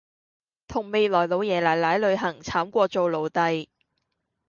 [0.67, 3.67] 同未來老爺奶奶旅行慘過做奴隸